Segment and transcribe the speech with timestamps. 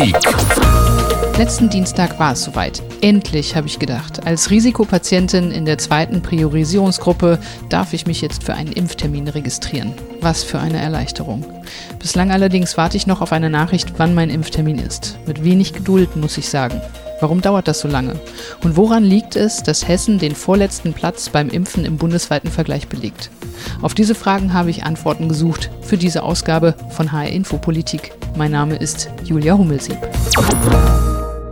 [0.00, 0.16] Politik.
[1.36, 2.82] Letzten Dienstag war es soweit.
[3.02, 4.26] Endlich, habe ich gedacht.
[4.26, 7.38] Als Risikopatientin in der zweiten Priorisierungsgruppe
[7.68, 9.92] darf ich mich jetzt für einen Impftermin registrieren.
[10.22, 11.44] Was für eine Erleichterung.
[11.98, 15.18] Bislang allerdings warte ich noch auf eine Nachricht, wann mein Impftermin ist.
[15.26, 16.80] Mit wenig Geduld, muss ich sagen.
[17.20, 18.18] Warum dauert das so lange?
[18.64, 23.30] Und woran liegt es, dass Hessen den vorletzten Platz beim Impfen im bundesweiten Vergleich belegt?
[23.82, 28.12] Auf diese Fragen habe ich Antworten gesucht für diese Ausgabe von HR Infopolitik.
[28.36, 29.98] Mein Name ist Julia Hummelsieb.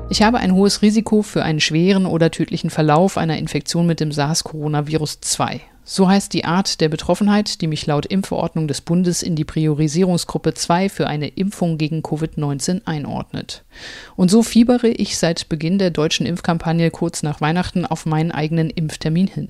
[0.09, 4.11] Ich habe ein hohes Risiko für einen schweren oder tödlichen Verlauf einer Infektion mit dem
[4.11, 5.61] SARS-Coronavirus 2.
[5.91, 10.53] So heißt die Art der Betroffenheit, die mich laut Impfverordnung des Bundes in die Priorisierungsgruppe
[10.53, 13.65] 2 für eine Impfung gegen Covid-19 einordnet.
[14.15, 18.69] Und so fiebere ich seit Beginn der deutschen Impfkampagne kurz nach Weihnachten auf meinen eigenen
[18.69, 19.49] Impftermin hin.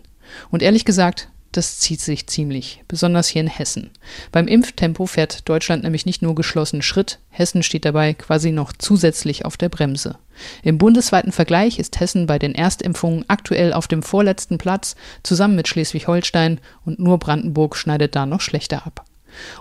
[0.52, 3.90] Und ehrlich gesagt, das zieht sich ziemlich, besonders hier in Hessen.
[4.32, 9.44] Beim Impftempo fährt Deutschland nämlich nicht nur geschlossen Schritt, Hessen steht dabei quasi noch zusätzlich
[9.44, 10.16] auf der Bremse.
[10.62, 15.68] Im bundesweiten Vergleich ist Hessen bei den Erstimpfungen aktuell auf dem vorletzten Platz, zusammen mit
[15.68, 19.04] Schleswig-Holstein und nur Brandenburg schneidet da noch schlechter ab.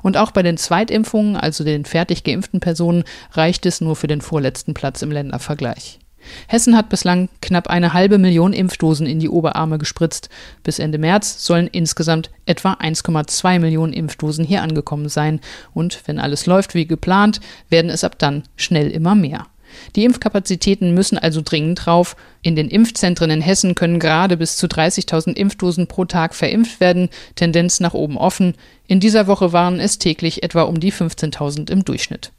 [0.01, 4.21] Und auch bei den Zweitimpfungen, also den fertig geimpften Personen, reicht es nur für den
[4.21, 5.99] vorletzten Platz im Ländervergleich.
[6.47, 10.29] Hessen hat bislang knapp eine halbe Million Impfdosen in die Oberarme gespritzt.
[10.63, 15.39] Bis Ende März sollen insgesamt etwa 1,2 Millionen Impfdosen hier angekommen sein.
[15.73, 19.47] Und wenn alles läuft wie geplant, werden es ab dann schnell immer mehr.
[19.95, 22.15] Die Impfkapazitäten müssen also dringend drauf.
[22.41, 27.09] In den Impfzentren in Hessen können gerade bis zu 30.000 Impfdosen pro Tag verimpft werden,
[27.35, 28.55] Tendenz nach oben offen.
[28.87, 32.31] In dieser Woche waren es täglich etwa um die 15.000 im Durchschnitt.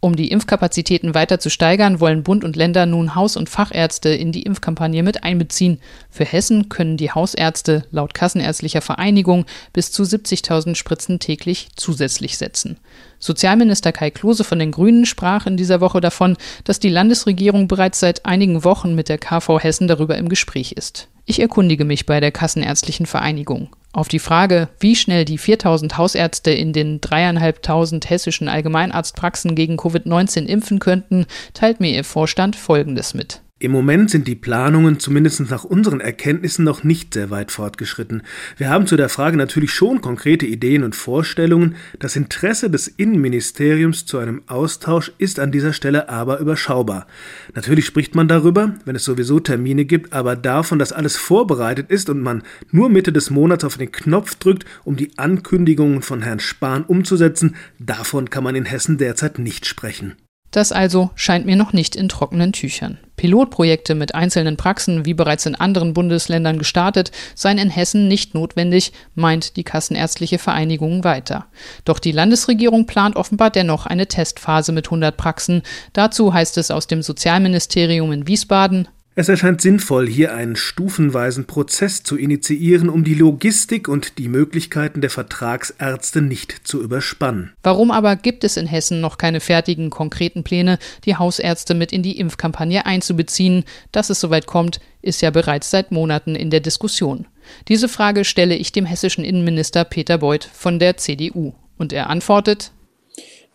[0.00, 4.32] Um die Impfkapazitäten weiter zu steigern, wollen Bund und Länder nun Haus- und Fachärzte in
[4.32, 5.80] die Impfkampagne mit einbeziehen.
[6.10, 12.78] Für Hessen können die Hausärzte laut Kassenärztlicher Vereinigung bis zu 70.000 Spritzen täglich zusätzlich setzen.
[13.18, 18.00] Sozialminister Kai Klose von den Grünen sprach in dieser Woche davon, dass die Landesregierung bereits
[18.00, 21.08] seit einigen Wochen mit der KV Hessen darüber im Gespräch ist.
[21.28, 23.74] Ich erkundige mich bei der Kassenärztlichen Vereinigung.
[23.92, 30.46] Auf die Frage, wie schnell die 4000 Hausärzte in den dreieinhalbtausend hessischen Allgemeinarztpraxen gegen Covid-19
[30.46, 33.40] impfen könnten, teilt mir ihr Vorstand Folgendes mit.
[33.58, 38.20] Im Moment sind die Planungen zumindest nach unseren Erkenntnissen noch nicht sehr weit fortgeschritten.
[38.58, 41.74] Wir haben zu der Frage natürlich schon konkrete Ideen und Vorstellungen.
[41.98, 47.06] Das Interesse des Innenministeriums zu einem Austausch ist an dieser Stelle aber überschaubar.
[47.54, 52.10] Natürlich spricht man darüber, wenn es sowieso Termine gibt, aber davon, dass alles vorbereitet ist
[52.10, 56.40] und man nur Mitte des Monats auf den Knopf drückt, um die Ankündigungen von Herrn
[56.40, 60.14] Spahn umzusetzen, davon kann man in Hessen derzeit nicht sprechen.
[60.56, 62.96] Das also scheint mir noch nicht in trockenen Tüchern.
[63.16, 68.94] Pilotprojekte mit einzelnen Praxen, wie bereits in anderen Bundesländern gestartet, seien in Hessen nicht notwendig,
[69.14, 71.44] meint die Kassenärztliche Vereinigung weiter.
[71.84, 75.60] Doch die Landesregierung plant offenbar dennoch eine Testphase mit 100 Praxen.
[75.92, 82.02] Dazu heißt es aus dem Sozialministerium in Wiesbaden, es erscheint sinnvoll, hier einen stufenweisen Prozess
[82.02, 87.54] zu initiieren, um die Logistik und die Möglichkeiten der Vertragsärzte nicht zu überspannen.
[87.62, 92.02] Warum aber gibt es in Hessen noch keine fertigen, konkreten Pläne, die Hausärzte mit in
[92.02, 93.64] die Impfkampagne einzubeziehen?
[93.90, 97.26] Dass es soweit kommt, ist ja bereits seit Monaten in der Diskussion.
[97.68, 101.54] Diese Frage stelle ich dem hessischen Innenminister Peter Beuth von der CDU.
[101.78, 102.72] Und er antwortet,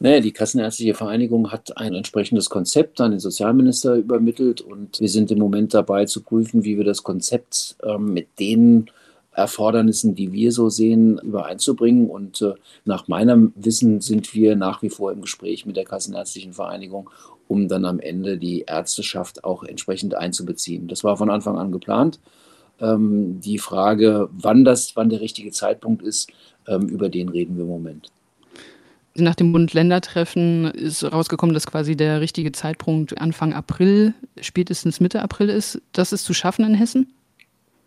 [0.02, 5.30] naja, die Kassenärztliche Vereinigung hat ein entsprechendes Konzept an den Sozialminister übermittelt und wir sind
[5.30, 8.90] im Moment dabei zu prüfen, wie wir das Konzept ähm, mit den
[9.32, 12.10] Erfordernissen, die wir so sehen, übereinzubringen.
[12.10, 12.54] Und äh,
[12.84, 17.12] nach meinem Wissen sind wir nach wie vor im Gespräch mit der Kassenärztlichen Vereinigung,
[17.48, 20.88] um dann am Ende die Ärzteschaft auch entsprechend einzubeziehen.
[20.88, 22.20] Das war von Anfang an geplant.
[22.80, 26.32] Ähm, die Frage, wann das, wann der richtige Zeitpunkt ist,
[26.68, 28.12] ähm, über den reden wir im Moment.
[29.16, 35.50] Nach dem Bund-Länder-Treffen ist rausgekommen, dass quasi der richtige Zeitpunkt Anfang April, spätestens Mitte April
[35.50, 35.82] ist.
[35.92, 37.14] Das ist zu schaffen in Hessen?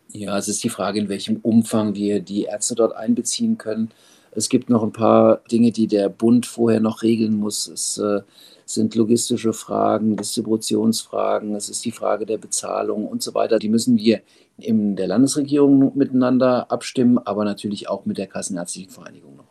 [0.09, 3.91] Ja, es ist die Frage, in welchem Umfang wir die Ärzte dort einbeziehen können.
[4.33, 7.69] Es gibt noch ein paar Dinge, die der Bund vorher noch regeln muss.
[7.69, 8.21] Es äh,
[8.67, 13.59] sind logistische Fragen, Distributionsfragen, es ist die Frage der Bezahlung und so weiter.
[13.59, 14.21] Die müssen wir
[14.59, 19.44] in der Landesregierung miteinander abstimmen, aber natürlich auch mit der Kassenärztlichen Vereinigung noch.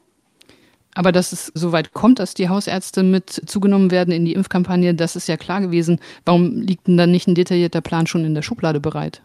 [0.95, 4.93] Aber dass es so weit kommt, dass die Hausärzte mit zugenommen werden in die Impfkampagne,
[4.93, 5.99] das ist ja klar gewesen.
[6.25, 9.21] Warum liegt denn dann nicht ein detaillierter Plan schon in der Schublade bereit?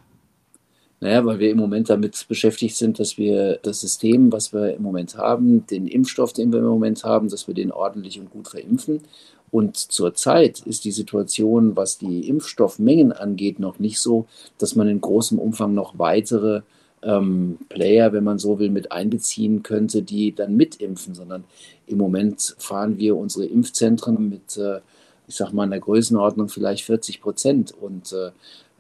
[1.00, 4.82] Naja, weil wir im Moment damit beschäftigt sind, dass wir das System, was wir im
[4.82, 8.48] Moment haben, den Impfstoff, den wir im Moment haben, dass wir den ordentlich und gut
[8.48, 9.02] verimpfen.
[9.50, 14.26] Und zurzeit ist die Situation, was die Impfstoffmengen angeht, noch nicht so,
[14.58, 16.62] dass man in großem Umfang noch weitere
[17.02, 21.44] ähm, Player, wenn man so will, mit einbeziehen könnte, die dann mitimpfen, sondern
[21.86, 24.80] im Moment fahren wir unsere Impfzentren mit äh,
[25.28, 27.72] ich sage mal, in der Größenordnung vielleicht 40 Prozent.
[27.72, 28.30] Und äh,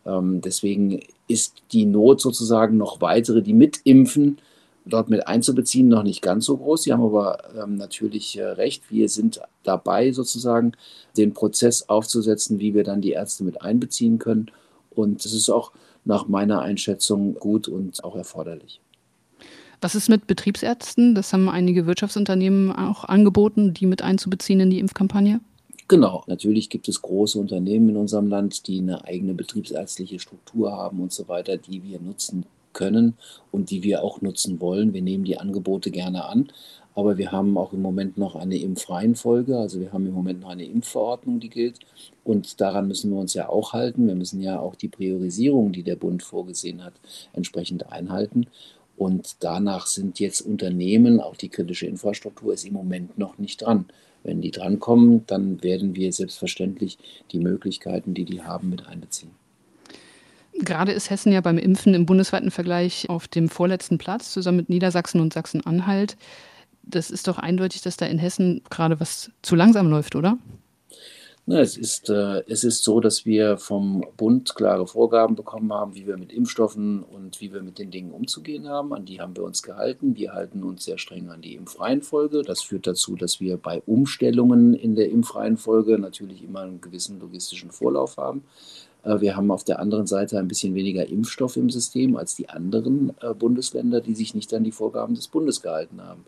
[0.06, 4.38] ähm, deswegen ist die Not sozusagen noch weitere, die mitimpfen,
[4.86, 6.82] dort mit einzubeziehen, noch nicht ganz so groß.
[6.82, 8.90] Sie haben aber ähm, natürlich äh, recht.
[8.90, 10.72] Wir sind dabei, sozusagen
[11.18, 14.50] den Prozess aufzusetzen, wie wir dann die Ärzte mit einbeziehen können.
[14.90, 15.72] Und es ist auch
[16.08, 18.80] nach meiner Einschätzung gut und auch erforderlich.
[19.80, 21.14] Was ist mit Betriebsärzten?
[21.14, 25.40] Das haben einige Wirtschaftsunternehmen auch angeboten, die mit einzubeziehen in die Impfkampagne.
[25.86, 31.00] Genau, natürlich gibt es große Unternehmen in unserem Land, die eine eigene betriebsärztliche Struktur haben
[31.00, 33.14] und so weiter, die wir nutzen können
[33.52, 34.92] und die wir auch nutzen wollen.
[34.92, 36.48] Wir nehmen die Angebote gerne an,
[36.98, 39.56] aber wir haben auch im Moment noch eine Impfreihenfolge.
[39.56, 41.78] Also wir haben im Moment noch eine Impfverordnung, die gilt.
[42.24, 44.08] Und daran müssen wir uns ja auch halten.
[44.08, 46.94] Wir müssen ja auch die Priorisierung, die der Bund vorgesehen hat,
[47.32, 48.48] entsprechend einhalten.
[48.96, 53.84] Und danach sind jetzt Unternehmen, auch die kritische Infrastruktur ist im Moment noch nicht dran.
[54.24, 56.98] Wenn die drankommen, dann werden wir selbstverständlich
[57.30, 59.30] die Möglichkeiten, die die haben, mit einbeziehen.
[60.58, 64.68] Gerade ist Hessen ja beim Impfen im bundesweiten Vergleich auf dem vorletzten Platz, zusammen mit
[64.68, 66.16] Niedersachsen und Sachsen-Anhalt.
[66.90, 70.38] Das ist doch eindeutig, dass da in Hessen gerade was zu langsam läuft, oder?
[71.50, 75.94] Na, es, ist, äh, es ist so, dass wir vom Bund klare Vorgaben bekommen haben,
[75.94, 78.92] wie wir mit Impfstoffen und wie wir mit den Dingen umzugehen haben.
[78.92, 80.14] An die haben wir uns gehalten.
[80.14, 82.42] Wir halten uns sehr streng an die Impfreihenfolge.
[82.42, 87.70] Das führt dazu, dass wir bei Umstellungen in der Impfreihenfolge natürlich immer einen gewissen logistischen
[87.70, 88.44] Vorlauf haben.
[89.04, 92.50] Äh, wir haben auf der anderen Seite ein bisschen weniger Impfstoff im System als die
[92.50, 96.26] anderen äh, Bundesländer, die sich nicht an die Vorgaben des Bundes gehalten haben.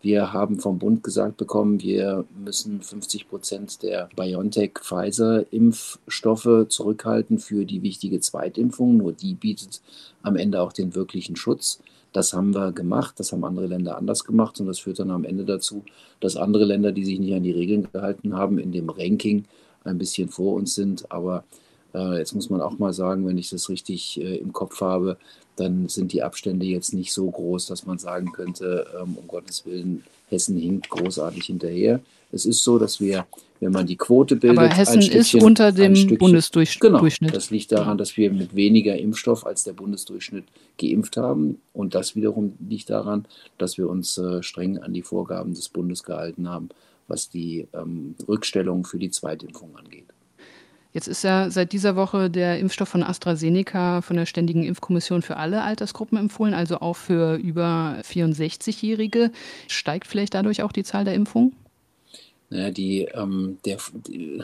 [0.00, 7.82] Wir haben vom Bund gesagt bekommen, wir müssen 50 Prozent der BioNTech-Pfizer-Impfstoffe zurückhalten für die
[7.82, 8.96] wichtige Zweitimpfung.
[8.96, 9.82] Nur die bietet
[10.22, 11.80] am Ende auch den wirklichen Schutz.
[12.12, 15.24] Das haben wir gemacht, das haben andere Länder anders gemacht und das führt dann am
[15.24, 15.82] Ende dazu,
[16.20, 19.46] dass andere Länder, die sich nicht an die Regeln gehalten haben, in dem Ranking
[19.84, 21.10] ein bisschen vor uns sind.
[21.10, 21.42] Aber
[21.94, 25.16] jetzt muss man auch mal sagen, wenn ich das richtig äh, im Kopf habe,
[25.56, 29.66] dann sind die Abstände jetzt nicht so groß, dass man sagen könnte, ähm, um Gottes
[29.66, 32.00] Willen, Hessen hinkt großartig hinterher.
[32.30, 33.26] Es ist so, dass wir,
[33.60, 36.80] wenn man die Quote bildet, aber Hessen ist unter dem Bundesdurchschnitt.
[36.92, 40.44] Genau, das liegt daran, dass wir mit weniger Impfstoff als der Bundesdurchschnitt
[40.76, 41.60] geimpft haben.
[41.72, 43.24] Und das wiederum liegt daran,
[43.56, 46.68] dass wir uns äh, streng an die Vorgaben des Bundes gehalten haben,
[47.08, 50.08] was die ähm, Rückstellung für die Zweitimpfung angeht.
[50.92, 55.36] Jetzt ist ja seit dieser Woche der Impfstoff von AstraZeneca von der Ständigen Impfkommission für
[55.36, 59.30] alle Altersgruppen empfohlen, also auch für über 64-Jährige.
[59.68, 61.54] Steigt vielleicht dadurch auch die Zahl der Impfungen?
[62.50, 64.42] Naja, die, ähm, der, die,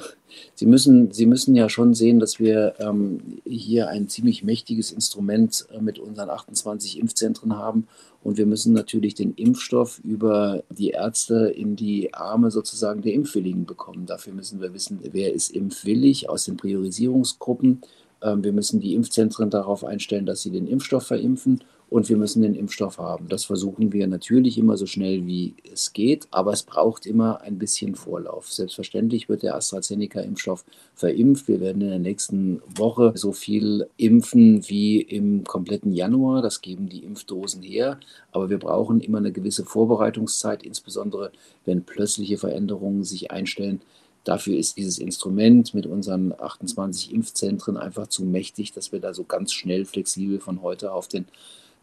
[0.55, 5.67] Sie, müssen, Sie müssen ja schon sehen, dass wir ähm, hier ein ziemlich mächtiges Instrument
[5.73, 7.87] äh, mit unseren 28 Impfzentren haben.
[8.23, 13.65] Und wir müssen natürlich den Impfstoff über die Ärzte in die Arme sozusagen der Impfwilligen
[13.65, 14.05] bekommen.
[14.07, 17.81] Dafür müssen wir wissen, wer ist impfwillig aus den Priorisierungsgruppen.
[18.21, 22.43] Ähm, wir müssen die Impfzentren darauf einstellen, dass sie den Impfstoff verimpfen und wir müssen
[22.43, 23.29] den Impfstoff haben.
[23.29, 27.57] Das versuchen wir natürlich immer so schnell wie es geht, aber es braucht immer ein
[27.57, 28.53] bisschen Vorlauf.
[28.53, 30.65] Selbstverständlich wird der AstraZeneca-Impfstoff
[30.97, 31.47] verimpft.
[31.47, 36.43] Wir werden in der nächsten Woche so viel impfen wie im kompletten Januar.
[36.43, 38.01] Das geben die Impfdosen her.
[38.33, 41.31] Aber wir brauchen immer eine gewisse Vorbereitungszeit, insbesondere
[41.65, 43.83] wenn plötzliche Veränderungen sich einstellen.
[44.25, 49.23] Dafür ist dieses Instrument mit unseren 28 Impfzentren einfach zu mächtig, dass wir da so
[49.23, 51.27] ganz schnell flexibel von heute auf den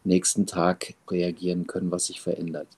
[0.04, 2.68] nächsten Tag reagieren können, was sich verändert.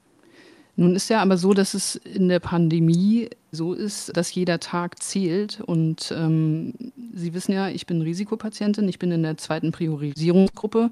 [0.76, 5.00] Nun ist ja aber so, dass es in der Pandemie so ist, dass jeder Tag
[5.00, 5.60] zählt.
[5.60, 6.74] Und ähm,
[7.14, 10.90] Sie wissen ja, ich bin Risikopatientin, ich bin in der zweiten Priorisierungsgruppe.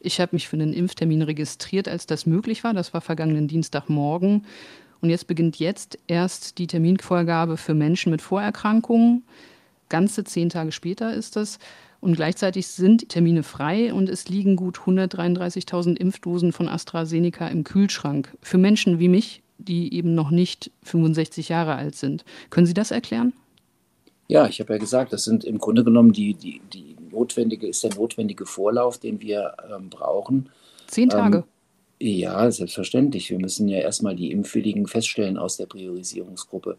[0.00, 2.74] Ich habe mich für einen Impftermin registriert, als das möglich war.
[2.74, 4.44] Das war vergangenen Dienstagmorgen.
[5.00, 9.22] Und jetzt beginnt jetzt erst die Terminvorgabe für Menschen mit Vorerkrankungen.
[9.88, 11.60] Ganze zehn Tage später ist das.
[12.02, 18.36] Und gleichzeitig sind Termine frei und es liegen gut 133.000 Impfdosen von AstraZeneca im Kühlschrank
[18.42, 22.24] für Menschen wie mich, die eben noch nicht 65 Jahre alt sind.
[22.50, 23.32] Können Sie das erklären?
[24.26, 27.84] Ja, ich habe ja gesagt, das sind im Grunde genommen die, die, die notwendige, ist
[27.84, 30.48] der notwendige Vorlauf, den wir ähm, brauchen.
[30.88, 31.44] Zehn Tage.
[32.00, 33.30] Ähm, ja, selbstverständlich.
[33.30, 36.78] Wir müssen ja erstmal die Impfwilligen feststellen aus der Priorisierungsgruppe.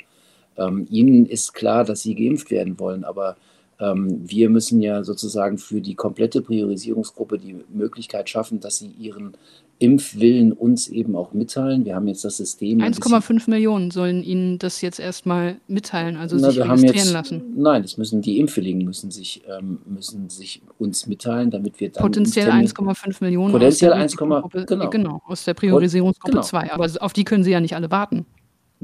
[0.58, 3.36] Ähm, ihnen ist klar, dass sie geimpft werden wollen, aber ähm,
[3.86, 9.36] wir müssen ja sozusagen für die komplette Priorisierungsgruppe die Möglichkeit schaffen, dass sie ihren
[9.80, 11.84] Impfwillen uns eben auch mitteilen.
[11.84, 12.80] Wir haben jetzt das System.
[12.80, 17.42] 1,5 Millionen sollen Ihnen das jetzt erstmal mitteilen, also Na, sich registrieren jetzt, lassen.
[17.58, 22.02] Nein, das müssen die Impfwilligen müssen sich, ähm, müssen sich uns mitteilen, damit wir dann
[22.02, 24.48] potenziell 1,5 Millionen potenziell 1, genau.
[24.90, 26.62] genau aus der Priorisierungsgruppe 2.
[26.62, 26.74] Genau.
[26.74, 28.26] Aber auf die können Sie ja nicht alle warten.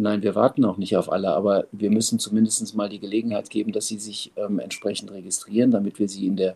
[0.02, 3.74] Nein, wir warten auch nicht auf alle, aber wir müssen zumindest mal die Gelegenheit geben,
[3.74, 6.56] dass sie sich ähm, entsprechend registrieren, damit wir sie in der,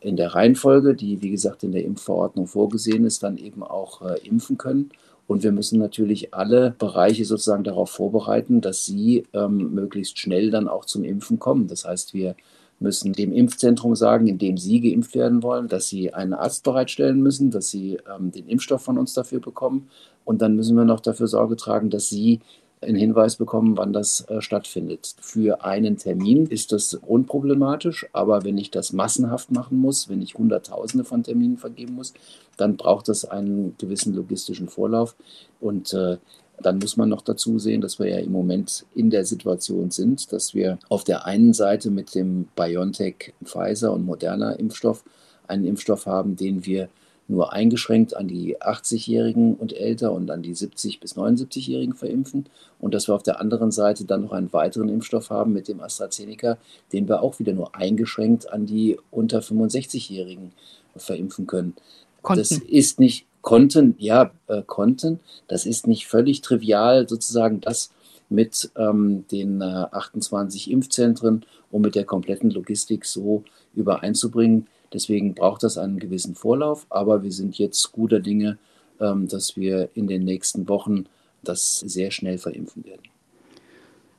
[0.00, 4.18] in der Reihenfolge, die wie gesagt in der Impfverordnung vorgesehen ist, dann eben auch äh,
[4.28, 4.90] impfen können.
[5.26, 10.68] Und wir müssen natürlich alle Bereiche sozusagen darauf vorbereiten, dass sie ähm, möglichst schnell dann
[10.68, 11.68] auch zum Impfen kommen.
[11.68, 12.36] Das heißt, wir
[12.78, 17.22] müssen dem Impfzentrum sagen, in dem sie geimpft werden wollen, dass sie einen Arzt bereitstellen
[17.22, 19.88] müssen, dass sie ähm, den Impfstoff von uns dafür bekommen.
[20.24, 22.40] Und dann müssen wir noch dafür Sorge tragen, dass sie
[22.82, 25.14] einen Hinweis bekommen, wann das äh, stattfindet.
[25.20, 30.34] Für einen Termin ist das unproblematisch, aber wenn ich das massenhaft machen muss, wenn ich
[30.34, 32.12] Hunderttausende von Terminen vergeben muss,
[32.56, 35.14] dann braucht das einen gewissen logistischen Vorlauf.
[35.60, 36.18] Und äh,
[36.60, 40.32] dann muss man noch dazu sehen, dass wir ja im Moment in der Situation sind,
[40.32, 45.04] dass wir auf der einen Seite mit dem BioNTech, Pfizer und Moderna Impfstoff
[45.48, 46.88] einen Impfstoff haben, den wir
[47.32, 52.46] nur eingeschränkt an die 80-Jährigen und älter und an die 70- bis 79-Jährigen verimpfen
[52.78, 55.80] und dass wir auf der anderen Seite dann noch einen weiteren Impfstoff haben mit dem
[55.80, 56.58] AstraZeneca,
[56.92, 60.52] den wir auch wieder nur eingeschränkt an die unter 65-Jährigen
[60.94, 61.74] verimpfen können.
[62.20, 62.40] Konnten.
[62.40, 65.18] Das ist nicht konnten, ja, äh, konnten.
[65.48, 67.90] Das ist nicht völlig trivial, sozusagen das
[68.28, 74.66] mit ähm, den äh, 28 Impfzentren und mit der kompletten Logistik so übereinzubringen.
[74.92, 78.58] Deswegen braucht das einen gewissen Vorlauf, aber wir sind jetzt guter Dinge,
[79.00, 81.06] ähm, dass wir in den nächsten Wochen
[81.42, 83.02] das sehr schnell verimpfen werden.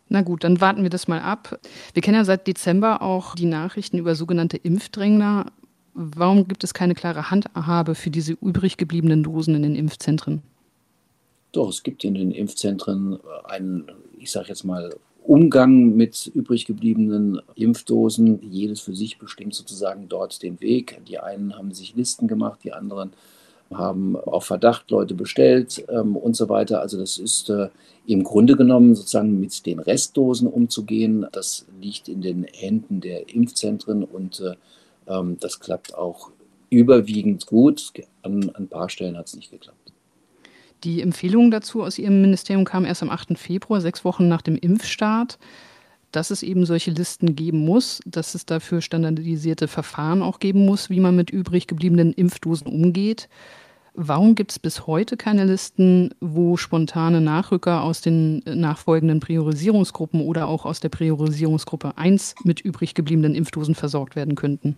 [0.10, 1.60] Na gut, dann warten wir das mal ab.
[1.94, 5.52] Wir kennen ja seit Dezember auch die Nachrichten über sogenannte Impfdrängler.
[5.94, 10.42] Warum gibt es keine klare Handhabe für diese übrig gebliebenen Dosen in den Impfzentren?
[11.52, 13.86] Doch, es gibt in den Impfzentren einen,
[14.20, 18.40] ich sage jetzt mal, Umgang mit übrig gebliebenen Impfdosen.
[18.50, 21.02] Jedes für sich bestimmt sozusagen dort den Weg.
[21.08, 23.12] Die einen haben sich Listen gemacht, die anderen
[23.74, 26.82] haben auf Verdacht Leute bestellt ähm, und so weiter.
[26.82, 27.70] Also das ist äh,
[28.06, 31.26] im Grunde genommen sozusagen mit den Restdosen umzugehen.
[31.32, 34.56] Das liegt in den Händen der Impfzentren und äh,
[35.08, 36.32] ähm, das klappt auch
[36.70, 37.92] überwiegend gut.
[38.22, 39.83] An, an ein paar Stellen hat es nicht geklappt.
[40.84, 43.38] Die Empfehlung dazu aus Ihrem Ministerium kam erst am 8.
[43.38, 45.40] Februar, sechs Wochen nach dem Impfstart,
[46.12, 50.90] dass es eben solche Listen geben muss, dass es dafür standardisierte Verfahren auch geben muss,
[50.90, 53.30] wie man mit übrig gebliebenen Impfdosen umgeht.
[53.96, 60.48] Warum gibt es bis heute keine Listen, wo spontane Nachrücker aus den nachfolgenden Priorisierungsgruppen oder
[60.48, 64.76] auch aus der Priorisierungsgruppe 1 mit übrig gebliebenen Impfdosen versorgt werden könnten?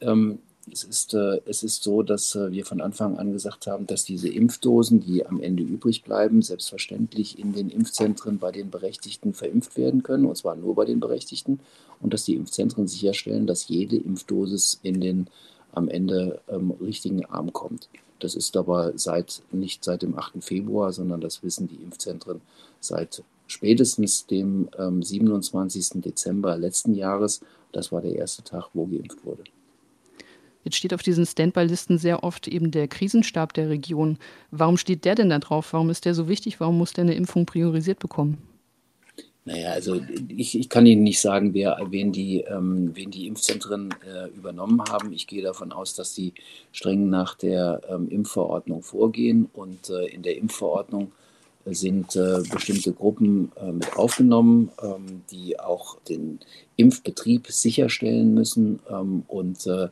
[0.00, 0.38] Ähm,
[0.72, 4.04] es ist, äh, es ist so, dass äh, wir von Anfang an gesagt haben, dass
[4.04, 9.76] diese Impfdosen, die am Ende übrig bleiben, selbstverständlich in den Impfzentren bei den Berechtigten verimpft
[9.76, 11.60] werden können, und zwar nur bei den Berechtigten,
[12.00, 15.28] und dass die Impfzentren sicherstellen, dass jede Impfdosis in den
[15.72, 17.88] am Ende ähm, richtigen Arm kommt.
[18.20, 20.34] Das ist aber seit, nicht seit dem 8.
[20.42, 22.40] Februar, sondern das wissen die Impfzentren
[22.80, 26.00] seit spätestens dem ähm, 27.
[26.00, 27.40] Dezember letzten Jahres.
[27.72, 29.42] Das war der erste Tag, wo geimpft wurde.
[30.64, 34.18] Jetzt steht auf diesen Standby-Listen sehr oft eben der Krisenstab der Region.
[34.50, 35.72] Warum steht der denn da drauf?
[35.72, 36.58] Warum ist der so wichtig?
[36.58, 38.38] Warum muss der eine Impfung priorisiert bekommen?
[39.46, 43.94] Naja, also ich, ich kann Ihnen nicht sagen, wer, wen, die, ähm, wen die Impfzentren
[44.06, 45.12] äh, übernommen haben.
[45.12, 46.32] Ich gehe davon aus, dass sie
[46.72, 51.12] streng nach der ähm, Impfverordnung vorgehen und äh, in der Impfverordnung
[51.66, 56.40] sind äh, bestimmte Gruppen äh, mit aufgenommen, ähm, die auch den
[56.76, 59.88] Impfbetrieb sicherstellen müssen ähm, und äh,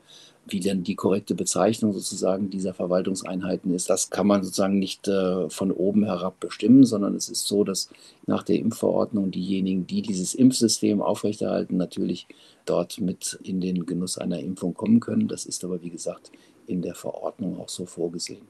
[0.47, 5.49] wie denn die korrekte Bezeichnung sozusagen dieser Verwaltungseinheiten ist, das kann man sozusagen nicht äh,
[5.49, 7.89] von oben herab bestimmen, sondern es ist so, dass
[8.27, 12.27] nach der Impfverordnung diejenigen, die dieses Impfsystem aufrechterhalten, natürlich
[12.65, 15.29] dort mit in den Genuss einer Impfung kommen können.
[15.29, 16.33] Das ist aber, wie gesagt,
[16.67, 18.43] in der Verordnung auch so vorgesehen.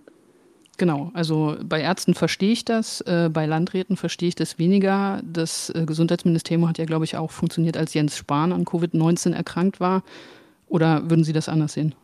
[0.78, 5.20] Genau, also bei Ärzten verstehe ich das, äh, bei Landräten verstehe ich das weniger.
[5.22, 9.80] Das äh, Gesundheitsministerium hat ja, glaube ich, auch funktioniert, als Jens Spahn an Covid-19 erkrankt
[9.80, 10.02] war.
[10.72, 11.94] Oder würden Sie das anders sehen?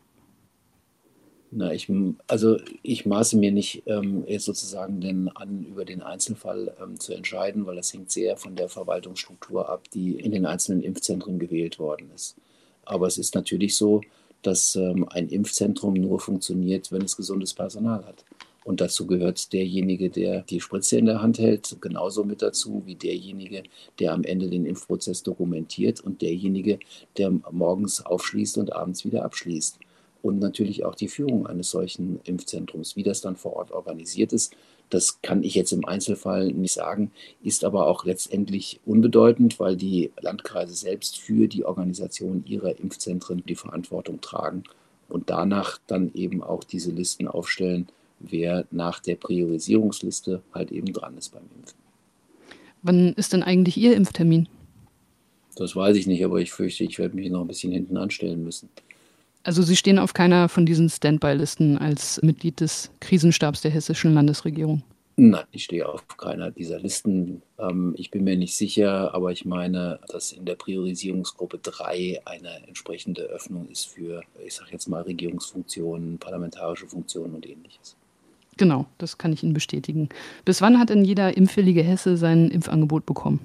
[1.50, 1.90] Na, ich,
[2.26, 7.14] also ich maße mir nicht ähm, jetzt sozusagen den, an, über den Einzelfall ähm, zu
[7.14, 11.78] entscheiden, weil das hängt sehr von der Verwaltungsstruktur ab, die in den einzelnen Impfzentren gewählt
[11.78, 12.36] worden ist.
[12.84, 14.02] Aber es ist natürlich so,
[14.42, 18.26] dass ähm, ein Impfzentrum nur funktioniert, wenn es gesundes Personal hat.
[18.68, 22.96] Und dazu gehört derjenige, der die Spritze in der Hand hält, genauso mit dazu wie
[22.96, 23.62] derjenige,
[23.98, 26.78] der am Ende den Impfprozess dokumentiert und derjenige,
[27.16, 29.78] der morgens aufschließt und abends wieder abschließt.
[30.20, 32.94] Und natürlich auch die Führung eines solchen Impfzentrums.
[32.94, 34.54] Wie das dann vor Ort organisiert ist,
[34.90, 37.10] das kann ich jetzt im Einzelfall nicht sagen,
[37.42, 43.54] ist aber auch letztendlich unbedeutend, weil die Landkreise selbst für die Organisation ihrer Impfzentren die
[43.54, 44.64] Verantwortung tragen
[45.08, 47.88] und danach dann eben auch diese Listen aufstellen,
[48.20, 51.78] wer nach der Priorisierungsliste halt eben dran ist beim Impfen.
[52.82, 54.48] Wann ist denn eigentlich Ihr Impftermin?
[55.56, 58.44] Das weiß ich nicht, aber ich fürchte, ich werde mich noch ein bisschen hinten anstellen
[58.44, 58.68] müssen.
[59.42, 64.82] Also Sie stehen auf keiner von diesen Standby-Listen als Mitglied des Krisenstabs der hessischen Landesregierung?
[65.20, 67.42] Nein, ich stehe auf keiner dieser Listen.
[67.58, 72.68] Ähm, ich bin mir nicht sicher, aber ich meine, dass in der Priorisierungsgruppe 3 eine
[72.68, 77.96] entsprechende Öffnung ist für, ich sage jetzt mal, Regierungsfunktionen, parlamentarische Funktionen und ähnliches.
[78.58, 80.08] Genau, das kann ich Ihnen bestätigen.
[80.44, 83.40] Bis wann hat denn jeder impfwillige Hesse sein Impfangebot bekommen?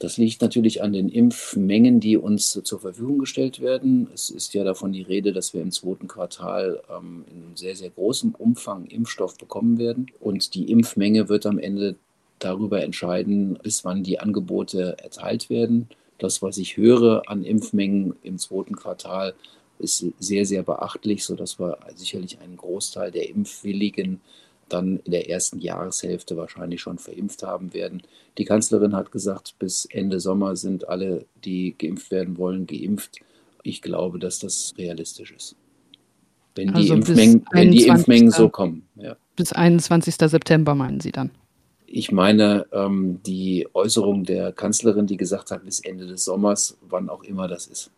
[0.00, 4.08] Das liegt natürlich an den Impfmengen, die uns zur Verfügung gestellt werden.
[4.12, 7.90] Es ist ja davon die Rede, dass wir im zweiten Quartal ähm, in sehr, sehr
[7.90, 10.06] großem Umfang Impfstoff bekommen werden.
[10.20, 11.96] Und die Impfmenge wird am Ende
[12.38, 15.88] darüber entscheiden, bis wann die Angebote erteilt werden.
[16.18, 19.34] Das, was ich höre an Impfmengen im zweiten Quartal,
[19.78, 24.20] ist sehr, sehr beachtlich, sodass wir sicherlich einen Großteil der Impfwilligen
[24.68, 28.02] dann in der ersten Jahreshälfte wahrscheinlich schon verimpft haben werden.
[28.38, 33.20] Die Kanzlerin hat gesagt, bis Ende Sommer sind alle, die geimpft werden wollen, geimpft.
[33.62, 35.56] Ich glaube, dass das realistisch ist.
[36.54, 38.86] Wenn die, also Impfmengen, wenn die Impfmengen so kommen.
[38.96, 39.16] Ja.
[39.36, 40.14] Bis 21.
[40.14, 41.30] September meinen Sie dann?
[41.86, 47.08] Ich meine, ähm, die Äußerung der Kanzlerin, die gesagt hat, bis Ende des Sommers, wann
[47.08, 47.90] auch immer das ist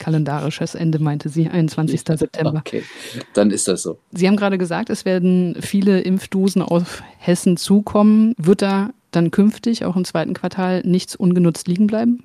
[0.00, 2.00] kalendarisches Ende, meinte sie, 21.
[2.00, 2.58] September.
[2.66, 2.82] Okay,
[3.34, 3.98] dann ist das so.
[4.10, 6.84] Sie haben gerade gesagt, es werden viele Impfdosen aus
[7.18, 8.34] Hessen zukommen.
[8.36, 12.24] Wird da dann künftig auch im zweiten Quartal nichts ungenutzt liegen bleiben?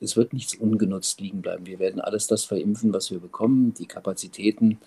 [0.00, 1.66] Es wird nichts ungenutzt liegen bleiben.
[1.66, 3.74] Wir werden alles das verimpfen, was wir bekommen.
[3.74, 4.78] Die Kapazitäten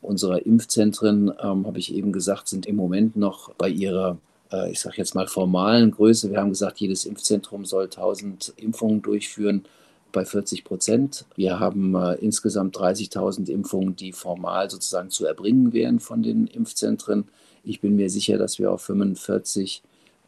[0.00, 4.18] unserer Impfzentren, ähm, habe ich eben gesagt, sind im Moment noch bei ihrer
[4.52, 6.30] äh, ich sage jetzt mal formalen Größe.
[6.30, 9.64] Wir haben gesagt, jedes Impfzentrum soll 1000 Impfungen durchführen
[10.12, 11.24] bei 40 Prozent.
[11.36, 17.28] Wir haben äh, insgesamt 30.000 Impfungen, die formal sozusagen zu erbringen wären von den Impfzentren.
[17.64, 19.82] Ich bin mir sicher, dass wir auf 45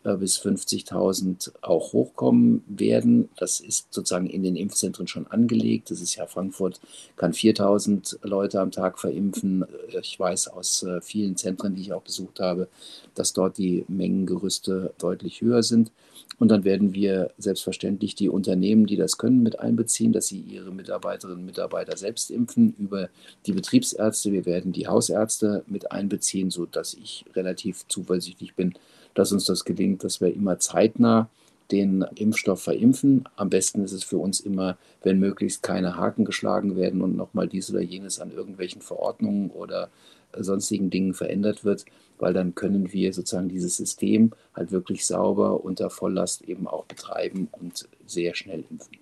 [0.04, 3.28] äh, bis 50.000 auch hochkommen werden.
[3.36, 5.90] Das ist sozusagen in den Impfzentren schon angelegt.
[5.90, 6.80] Das ist ja Frankfurt,
[7.16, 9.64] kann 4.000 Leute am Tag verimpfen.
[10.00, 12.68] Ich weiß aus äh, vielen Zentren, die ich auch besucht habe,
[13.14, 15.92] dass dort die Mengengerüste deutlich höher sind.
[16.38, 20.72] Und dann werden wir selbstverständlich die Unternehmen, die das können, mit einbeziehen, dass sie ihre
[20.72, 23.08] Mitarbeiterinnen und Mitarbeiter selbst impfen über
[23.46, 24.32] die Betriebsärzte.
[24.32, 28.74] Wir werden die Hausärzte mit einbeziehen, sodass ich relativ zuversichtlich bin,
[29.14, 31.28] dass uns das gelingt, dass wir immer zeitnah
[31.70, 33.24] den Impfstoff verimpfen.
[33.36, 37.48] Am besten ist es für uns immer, wenn möglichst keine Haken geschlagen werden und nochmal
[37.48, 39.90] dies oder jenes an irgendwelchen Verordnungen oder
[40.36, 41.84] sonstigen Dingen verändert wird,
[42.22, 47.48] weil dann können wir sozusagen dieses System halt wirklich sauber unter Volllast eben auch betreiben
[47.50, 48.96] und sehr schnell impfen.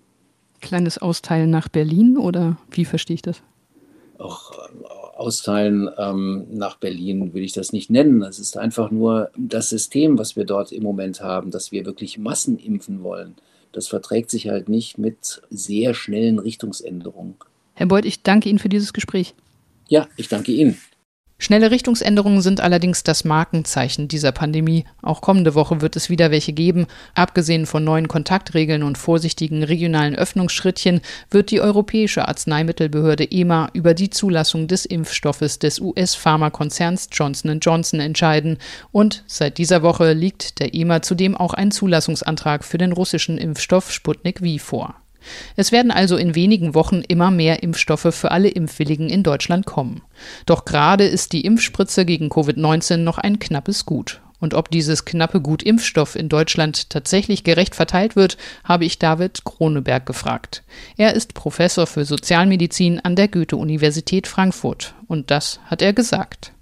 [0.60, 3.42] Kleines Austeilen nach Berlin oder wie verstehe ich das?
[4.18, 4.52] Auch
[5.16, 8.22] austeilen ähm, nach Berlin will ich das nicht nennen.
[8.22, 12.16] Es ist einfach nur das System, was wir dort im Moment haben, dass wir wirklich
[12.16, 13.34] Massen impfen wollen.
[13.72, 17.34] Das verträgt sich halt nicht mit sehr schnellen Richtungsänderungen.
[17.74, 19.34] Herr Beuth, ich danke Ihnen für dieses Gespräch.
[19.88, 20.78] Ja, ich danke Ihnen.
[21.42, 24.84] Schnelle Richtungsänderungen sind allerdings das Markenzeichen dieser Pandemie.
[25.00, 26.86] Auch kommende Woche wird es wieder welche geben.
[27.14, 31.00] Abgesehen von neuen Kontaktregeln und vorsichtigen regionalen Öffnungsschrittchen
[31.30, 38.58] wird die Europäische Arzneimittelbehörde EMA über die Zulassung des Impfstoffes des US-Pharmakonzerns Johnson Johnson entscheiden.
[38.92, 43.90] Und seit dieser Woche liegt der EMA zudem auch ein Zulassungsantrag für den russischen Impfstoff
[43.90, 44.94] Sputnik V vor.
[45.56, 50.02] Es werden also in wenigen Wochen immer mehr Impfstoffe für alle Impfwilligen in Deutschland kommen.
[50.46, 54.20] Doch gerade ist die Impfspritze gegen Covid-19 noch ein knappes Gut.
[54.40, 59.44] Und ob dieses knappe Gut Impfstoff in Deutschland tatsächlich gerecht verteilt wird, habe ich David
[59.44, 60.62] Kroneberg gefragt.
[60.96, 64.94] Er ist Professor für Sozialmedizin an der Goethe-Universität Frankfurt.
[65.06, 66.52] Und das hat er gesagt.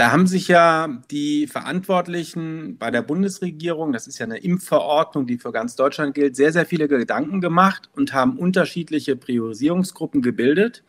[0.00, 5.36] Da haben sich ja die Verantwortlichen bei der Bundesregierung, das ist ja eine Impfverordnung, die
[5.36, 10.84] für ganz Deutschland gilt, sehr, sehr viele Gedanken gemacht und haben unterschiedliche Priorisierungsgruppen gebildet.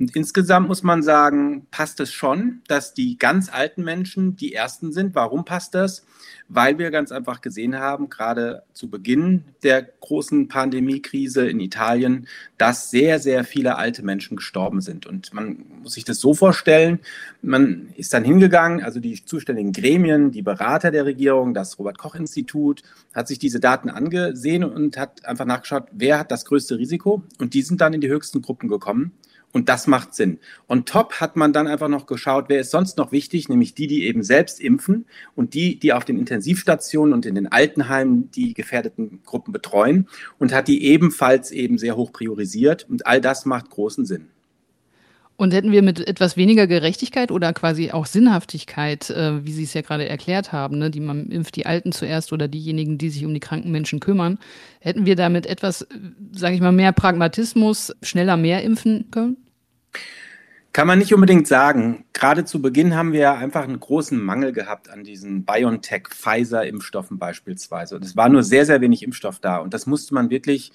[0.00, 4.92] Und insgesamt muss man sagen, passt es schon, dass die ganz alten Menschen die ersten
[4.92, 5.14] sind.
[5.14, 6.04] Warum passt das?
[6.48, 12.90] Weil wir ganz einfach gesehen haben, gerade zu Beginn der großen Pandemiekrise in Italien, dass
[12.90, 15.04] sehr, sehr viele alte Menschen gestorben sind.
[15.06, 17.00] Und man muss sich das so vorstellen,
[17.42, 22.14] man ist dann hingegangen, also die zuständigen Gremien, die Berater der Regierung, das Robert Koch
[22.14, 22.82] Institut,
[23.12, 27.22] hat sich diese Daten angesehen und hat einfach nachgeschaut, wer hat das größte Risiko.
[27.38, 29.12] Und die sind dann in die höchsten Gruppen gekommen.
[29.52, 30.38] Und das macht Sinn.
[30.66, 33.86] Und top hat man dann einfach noch geschaut, wer ist sonst noch wichtig, nämlich die,
[33.86, 38.52] die eben selbst impfen und die, die auf den Intensivstationen und in den Altenheimen die
[38.52, 40.06] gefährdeten Gruppen betreuen
[40.38, 42.86] und hat die ebenfalls eben sehr hoch priorisiert.
[42.88, 44.28] Und all das macht großen Sinn.
[45.40, 49.72] Und hätten wir mit etwas weniger Gerechtigkeit oder quasi auch Sinnhaftigkeit, äh, wie Sie es
[49.72, 53.24] ja gerade erklärt haben, ne, die man impft die Alten zuerst oder diejenigen, die sich
[53.24, 54.40] um die kranken Menschen kümmern,
[54.80, 55.86] hätten wir damit etwas,
[56.32, 59.36] sage ich mal, mehr Pragmatismus, schneller mehr impfen können?
[60.72, 62.04] Kann man nicht unbedingt sagen.
[62.12, 67.94] Gerade zu Beginn haben wir einfach einen großen Mangel gehabt an diesen BioNTech-Pfizer-Impfstoffen beispielsweise.
[67.94, 69.58] Und es war nur sehr, sehr wenig Impfstoff da.
[69.58, 70.72] Und das musste man wirklich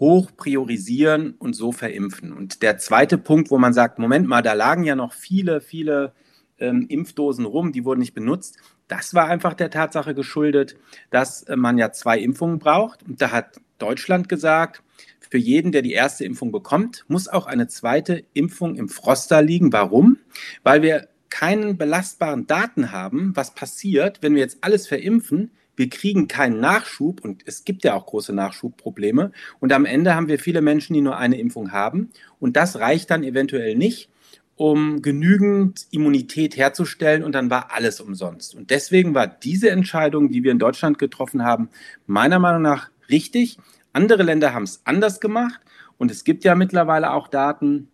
[0.00, 2.32] hoch priorisieren und so verimpfen.
[2.32, 6.14] Und der zweite Punkt, wo man sagt, Moment mal, da lagen ja noch viele, viele
[6.58, 8.56] ähm, Impfdosen rum, die wurden nicht benutzt.
[8.88, 10.76] Das war einfach der Tatsache geschuldet,
[11.10, 13.02] dass äh, man ja zwei Impfungen braucht.
[13.02, 14.82] Und da hat Deutschland gesagt,
[15.30, 19.72] für jeden, der die erste Impfung bekommt, muss auch eine zweite Impfung im Froster liegen.
[19.72, 20.18] Warum?
[20.64, 26.28] Weil wir keinen belastbaren Daten haben, was passiert, wenn wir jetzt alles verimpfen, wir kriegen
[26.28, 29.32] keinen Nachschub und es gibt ja auch große Nachschubprobleme.
[29.60, 32.10] Und am Ende haben wir viele Menschen, die nur eine Impfung haben.
[32.38, 34.10] Und das reicht dann eventuell nicht,
[34.56, 38.54] um genügend Immunität herzustellen und dann war alles umsonst.
[38.54, 41.70] Und deswegen war diese Entscheidung, die wir in Deutschland getroffen haben,
[42.06, 43.56] meiner Meinung nach richtig.
[43.94, 45.62] Andere Länder haben es anders gemacht
[45.96, 47.88] und es gibt ja mittlerweile auch Daten,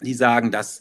[0.00, 0.80] die sagen, dass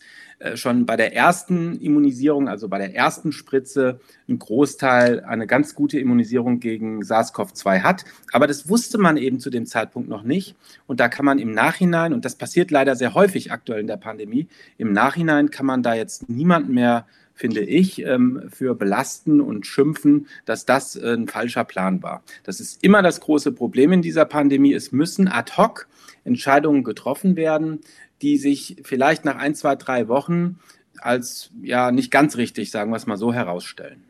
[0.55, 5.99] schon bei der ersten Immunisierung, also bei der ersten Spritze, ein Großteil eine ganz gute
[5.99, 8.05] Immunisierung gegen SARS-CoV-2 hat.
[8.31, 10.55] Aber das wusste man eben zu dem Zeitpunkt noch nicht.
[10.87, 13.97] Und da kann man im Nachhinein, und das passiert leider sehr häufig aktuell in der
[13.97, 14.47] Pandemie,
[14.77, 17.05] im Nachhinein kann man da jetzt niemanden mehr
[17.39, 22.21] finde ich, ähm, für belasten und schimpfen, dass das äh, ein falscher Plan war.
[22.43, 24.73] Das ist immer das große Problem in dieser Pandemie.
[24.73, 25.87] Es müssen ad hoc
[26.25, 27.79] Entscheidungen getroffen werden,
[28.21, 30.59] die sich vielleicht nach ein, zwei, drei Wochen
[31.01, 34.03] als ja nicht ganz richtig, sagen wir es mal so, herausstellen.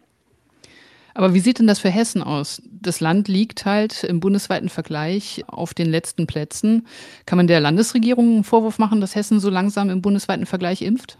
[1.13, 2.61] Aber wie sieht denn das für Hessen aus?
[2.65, 6.87] Das Land liegt halt im bundesweiten Vergleich auf den letzten Plätzen.
[7.25, 11.17] Kann man der Landesregierung einen Vorwurf machen, dass Hessen so langsam im bundesweiten Vergleich impft?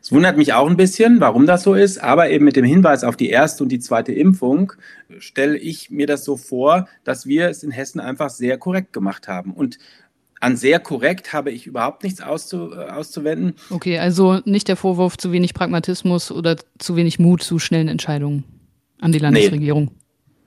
[0.00, 3.04] Es wundert mich auch ein bisschen, warum das so ist, aber eben mit dem Hinweis
[3.04, 4.72] auf die erste und die zweite Impfung
[5.18, 9.28] stelle ich mir das so vor, dass wir es in Hessen einfach sehr korrekt gemacht
[9.28, 9.52] haben.
[9.52, 9.78] Und
[10.42, 13.54] an sehr korrekt habe ich überhaupt nichts auszu, äh, auszuwenden.
[13.70, 18.42] Okay, also nicht der Vorwurf zu wenig Pragmatismus oder zu wenig Mut zu schnellen Entscheidungen
[19.00, 19.84] an die Landesregierung.
[19.84, 19.90] Nee.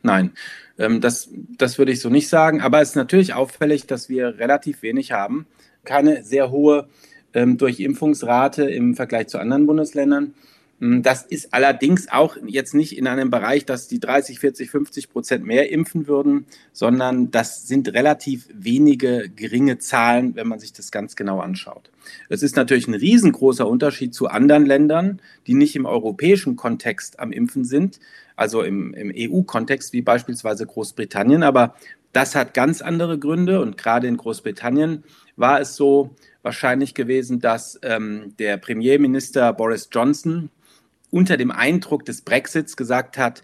[0.04, 0.32] Nein,
[0.78, 2.62] ähm, das, das würde ich so nicht sagen.
[2.62, 5.48] Aber es ist natürlich auffällig, dass wir relativ wenig haben.
[5.86, 6.90] Keine sehr hohe
[7.34, 10.34] ähm, Durchimpfungsrate im Vergleich zu anderen Bundesländern.
[10.80, 15.10] Hm, das ist allerdings auch jetzt nicht in einem Bereich, dass die 30, 40, 50
[15.10, 20.92] Prozent mehr impfen würden, sondern das sind relativ wenige geringe Zahlen, wenn man sich das
[20.92, 21.92] ganz genau anschaut.
[22.30, 27.32] Es ist natürlich ein riesengroßer Unterschied zu anderen Ländern, die nicht im europäischen Kontext am
[27.32, 28.00] Impfen sind,
[28.36, 31.44] also im, im EU-Kontext wie beispielsweise Großbritannien.
[31.44, 31.76] Aber
[32.12, 35.04] das hat ganz andere Gründe und gerade in Großbritannien
[35.38, 40.50] war es so wahrscheinlich gewesen, dass ähm, der Premierminister Boris Johnson
[41.12, 43.42] unter dem Eindruck des Brexits gesagt hat,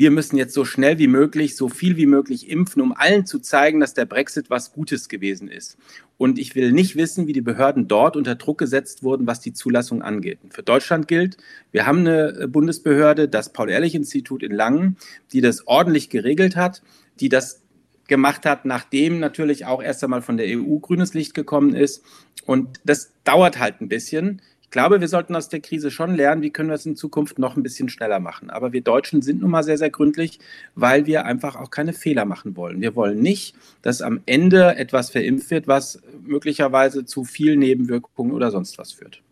[0.00, 3.38] wir müssen jetzt so schnell wie möglich, so viel wie möglich impfen, um allen zu
[3.38, 5.76] zeigen, dass der Brexit was Gutes gewesen ist.
[6.16, 9.52] Und ich will nicht wissen, wie die Behörden dort unter Druck gesetzt wurden, was die
[9.52, 10.38] Zulassung angeht.
[10.48, 11.36] Für Deutschland gilt,
[11.70, 14.96] wir haben eine Bundesbehörde, das Paul-Ehrlich-Institut in Langen,
[15.32, 16.80] die das ordentlich geregelt hat,
[17.20, 17.60] die das
[18.06, 22.02] gemacht hat, nachdem natürlich auch erst einmal von der EU grünes Licht gekommen ist.
[22.46, 24.40] Und das dauert halt ein bisschen.
[24.70, 27.40] Ich glaube, wir sollten aus der Krise schon lernen, wie können wir es in Zukunft
[27.40, 28.50] noch ein bisschen schneller machen.
[28.50, 30.38] Aber wir Deutschen sind nun mal sehr, sehr gründlich,
[30.76, 32.80] weil wir einfach auch keine Fehler machen wollen.
[32.80, 38.52] Wir wollen nicht, dass am Ende etwas verimpft wird, was möglicherweise zu viel Nebenwirkungen oder
[38.52, 39.22] sonst was führt.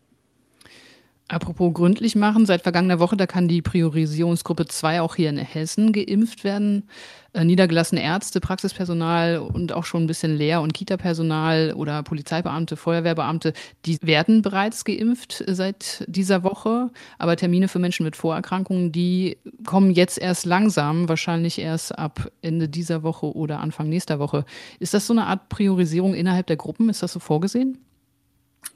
[1.30, 5.92] Apropos gründlich machen, seit vergangener Woche, da kann die Priorisierungsgruppe 2 auch hier in Hessen
[5.92, 6.88] geimpft werden.
[7.34, 13.52] Äh, niedergelassene Ärzte, Praxispersonal und auch schon ein bisschen Lehr- und Kita-Personal oder Polizeibeamte, Feuerwehrbeamte,
[13.84, 16.90] die werden bereits geimpft seit dieser Woche.
[17.18, 19.36] Aber Termine für Menschen mit Vorerkrankungen, die
[19.66, 24.46] kommen jetzt erst langsam, wahrscheinlich erst ab Ende dieser Woche oder Anfang nächster Woche.
[24.78, 26.88] Ist das so eine Art Priorisierung innerhalb der Gruppen?
[26.88, 27.76] Ist das so vorgesehen?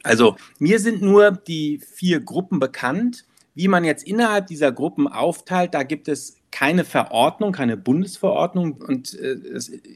[0.02, 3.24] Also mir sind nur die vier Gruppen bekannt.
[3.55, 9.18] Wie man jetzt innerhalb dieser Gruppen aufteilt, da gibt es keine Verordnung, keine Bundesverordnung und
[9.18, 9.37] äh,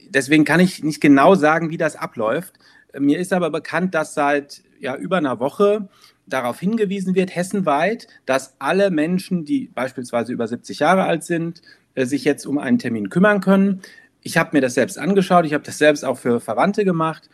[0.09, 2.55] deswegen kann ich nicht genau sagen, wie das abläuft.
[2.99, 5.89] Mir ist aber bekannt, dass seit ja, über einer Woche
[6.27, 11.63] darauf hingewiesen wird, hessenweit, dass alle Menschen, die beispielsweise über 70 Jahre alt sind,
[11.95, 13.83] äh, sich jetzt um einen Termin kümmern können.
[14.23, 17.31] Ich habe mir das selbst angeschaut, ich habe das selbst auch für Verwandte gemacht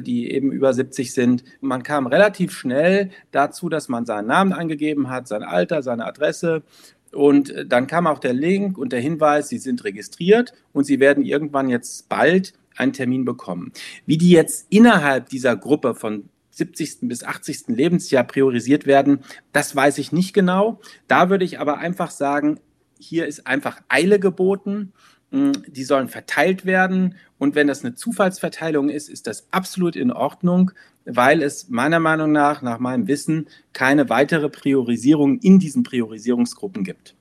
[0.00, 1.44] die eben über 70 sind.
[1.60, 6.62] Man kam relativ schnell dazu, dass man seinen Namen eingegeben hat, sein Alter, seine Adresse.
[7.12, 11.00] Und äh, dann kam auch der Link und der Hinweis, Sie sind registriert und Sie
[11.00, 13.72] werden irgendwann jetzt bald einen Termin bekommen.
[14.04, 17.00] Wie die jetzt innerhalb dieser Gruppe von 70.
[17.02, 17.68] bis 80.
[17.68, 19.20] Lebensjahr priorisiert werden,
[19.52, 20.80] das weiß ich nicht genau.
[21.06, 22.60] Da würde ich aber einfach sagen,
[22.98, 24.92] hier ist einfach Eile geboten.
[25.32, 27.16] Hm, die sollen verteilt werden.
[27.38, 30.70] Und wenn das eine Zufallsverteilung ist, ist das absolut in Ordnung,
[31.04, 37.14] weil es meiner Meinung nach, nach meinem Wissen, keine weitere Priorisierung in diesen Priorisierungsgruppen gibt.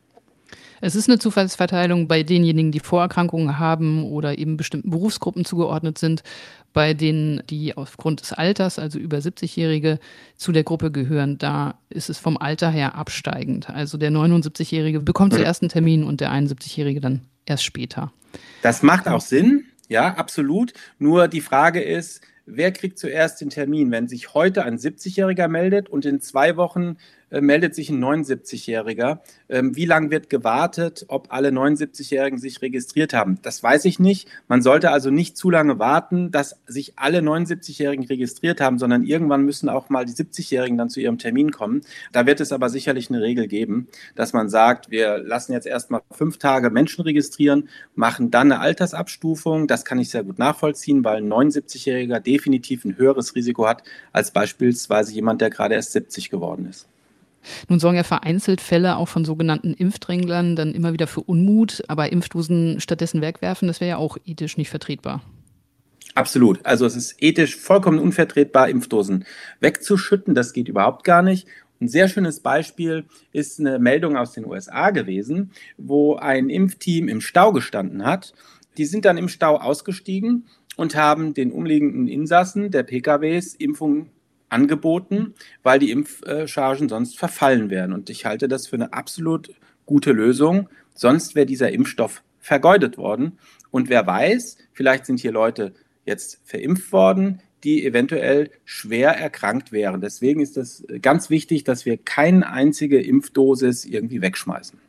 [0.81, 6.21] Es ist eine Zufallsverteilung bei denjenigen, die Vorerkrankungen haben oder eben bestimmten Berufsgruppen zugeordnet sind.
[6.73, 9.97] Bei denen, die aufgrund des Alters, also über 70-Jährige,
[10.35, 13.69] zu der Gruppe gehören, da ist es vom Alter her absteigend.
[13.69, 18.12] Also der 79-Jährige bekommt zuerst einen Termin und der 71-Jährige dann erst später.
[18.62, 20.73] Das macht auch Sinn, ja, absolut.
[20.97, 23.91] Nur die Frage ist, wer kriegt zuerst den Termin?
[23.91, 26.97] Wenn sich heute ein 70-Jähriger meldet und in zwei Wochen
[27.31, 29.19] äh, meldet sich ein 79-Jähriger.
[29.49, 33.39] Ähm, wie lange wird gewartet, ob alle 79-Jährigen sich registriert haben?
[33.41, 34.27] Das weiß ich nicht.
[34.47, 39.43] Man sollte also nicht zu lange warten, dass sich alle 79-Jährigen registriert haben, sondern irgendwann
[39.43, 41.81] müssen auch mal die 70-Jährigen dann zu ihrem Termin kommen.
[42.11, 46.01] Da wird es aber sicherlich eine Regel geben, dass man sagt, wir lassen jetzt erstmal
[46.11, 49.67] fünf Tage Menschen registrieren, machen dann eine Altersabstufung.
[49.67, 54.31] Das kann ich sehr gut nachvollziehen, weil ein 79-Jähriger definitiv ein höheres Risiko hat als
[54.31, 56.88] beispielsweise jemand, der gerade erst 70 geworden ist.
[57.69, 62.12] Nun sorgen ja vereinzelt Fälle auch von sogenannten Impfdränglern dann immer wieder für Unmut, aber
[62.12, 65.21] Impfdosen stattdessen wegwerfen, das wäre ja auch ethisch nicht vertretbar.
[66.15, 66.65] Absolut.
[66.65, 69.25] Also es ist ethisch vollkommen unvertretbar, Impfdosen
[69.60, 70.34] wegzuschütten.
[70.34, 71.45] Das geht überhaupt gar nicht.
[71.81, 73.03] Ein sehr schönes Beispiel
[73.34, 78.34] ist eine Meldung aus den USA gewesen, wo ein Impfteam im Stau gestanden hat.
[78.77, 80.45] Die sind dann im Stau ausgestiegen
[80.77, 84.10] und haben den umliegenden Insassen der PKWs Impfungen
[84.55, 87.91] angeboten, weil die Impfchargen sonst verfallen wären.
[87.91, 89.53] Und ich halte das für eine absolut
[89.85, 90.69] gute Lösung.
[90.93, 93.37] Sonst wäre dieser Impfstoff vergeudet worden.
[93.69, 95.73] Und wer weiß, vielleicht sind hier Leute
[96.05, 99.99] jetzt verimpft worden, die eventuell schwer erkrankt wären.
[99.99, 104.79] Deswegen ist es ganz wichtig, dass wir keine einzige Impfdosis irgendwie wegschmeißen.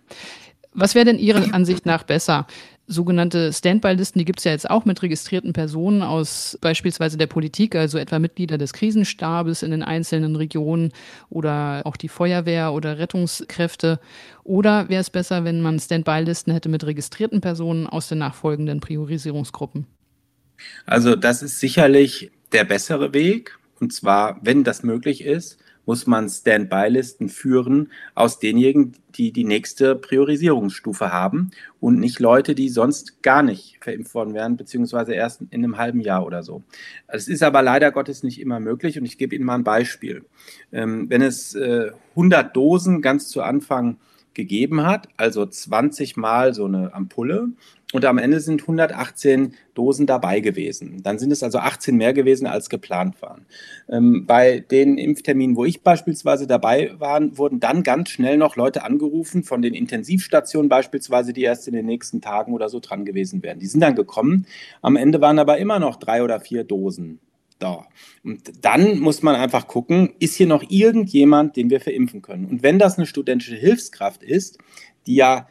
[0.74, 2.46] Was wäre denn Ihrer Ansicht nach besser?
[2.86, 7.74] Sogenannte Standby-Listen, die gibt es ja jetzt auch mit registrierten Personen aus beispielsweise der Politik,
[7.74, 10.92] also etwa Mitglieder des Krisenstabes in den einzelnen Regionen
[11.28, 13.98] oder auch die Feuerwehr oder Rettungskräfte.
[14.44, 19.86] Oder wäre es besser, wenn man Standby-Listen hätte mit registrierten Personen aus den nachfolgenden Priorisierungsgruppen?
[20.86, 23.58] Also das ist sicherlich der bessere Weg.
[23.80, 29.94] Und zwar, wenn das möglich ist, muss man Standby-Listen führen aus denjenigen, die die nächste
[29.94, 35.64] Priorisierungsstufe haben und nicht Leute, die sonst gar nicht verimpft worden wären, beziehungsweise erst in
[35.64, 36.62] einem halben Jahr oder so.
[37.06, 40.26] Es ist aber leider Gottes nicht immer möglich und ich gebe Ihnen mal ein Beispiel.
[40.72, 43.98] Ähm, wenn es äh, 100 Dosen ganz zu Anfang
[44.34, 47.48] gegeben hat, also 20 Mal so eine Ampulle,
[47.92, 51.02] und am Ende sind 118 Dosen dabei gewesen.
[51.04, 53.46] Dann sind es also 18 mehr gewesen, als geplant waren.
[53.88, 58.82] Ähm, bei den Impfterminen, wo ich beispielsweise dabei war, wurden dann ganz schnell noch Leute
[58.82, 63.44] angerufen von den Intensivstationen beispielsweise, die erst in den nächsten Tagen oder so dran gewesen
[63.44, 63.60] wären.
[63.60, 64.46] Die sind dann gekommen.
[64.82, 67.20] Am Ende waren aber immer noch drei oder vier Dosen
[67.60, 67.86] da.
[68.24, 72.46] Und dann muss man einfach gucken, ist hier noch irgendjemand, den wir verimpfen können?
[72.46, 74.58] Und wenn das eine studentische Hilfskraft ist,
[75.06, 75.46] die ja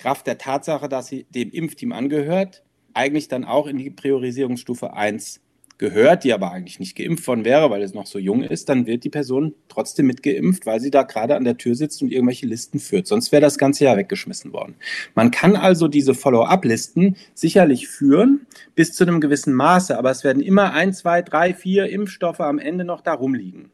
[0.00, 2.62] Kraft der Tatsache, dass sie dem Impfteam angehört,
[2.94, 5.40] eigentlich dann auch in die Priorisierungsstufe 1
[5.76, 8.86] gehört, die aber eigentlich nicht geimpft worden wäre, weil es noch so jung ist, dann
[8.86, 12.46] wird die Person trotzdem mitgeimpft, weil sie da gerade an der Tür sitzt und irgendwelche
[12.46, 13.06] Listen führt.
[13.06, 14.74] Sonst wäre das ganze Jahr weggeschmissen worden.
[15.14, 20.42] Man kann also diese Follow-up-Listen sicherlich führen bis zu einem gewissen Maße, aber es werden
[20.42, 23.70] immer ein, zwei, drei, vier Impfstoffe am Ende noch da rumliegen.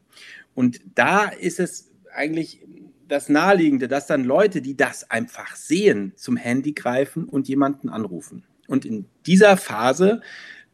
[0.55, 2.61] Und da ist es eigentlich
[3.07, 8.43] das Naheliegende, dass dann Leute, die das einfach sehen, zum Handy greifen und jemanden anrufen.
[8.67, 10.21] Und in dieser Phase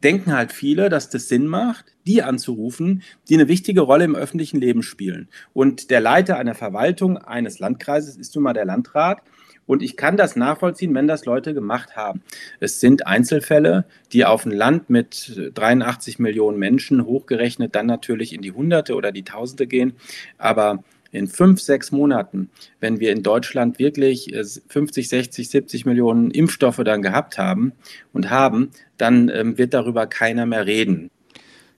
[0.02, 4.60] denken halt viele, dass das Sinn macht, die anzurufen, die eine wichtige Rolle im öffentlichen
[4.60, 5.28] Leben spielen.
[5.54, 9.22] Und der Leiter einer Verwaltung eines Landkreises ist nun mal der Landrat.
[9.66, 12.22] Und ich kann das nachvollziehen, wenn das Leute gemacht haben.
[12.60, 18.42] Es sind Einzelfälle, die auf ein Land mit 83 Millionen Menschen hochgerechnet dann natürlich in
[18.42, 19.94] die Hunderte oder die Tausende gehen.
[20.36, 22.50] Aber in fünf, sechs Monaten,
[22.80, 24.34] wenn wir in Deutschland wirklich
[24.68, 27.72] 50, 60, 70 Millionen Impfstoffe dann gehabt haben
[28.12, 31.10] und haben, dann ähm, wird darüber keiner mehr reden.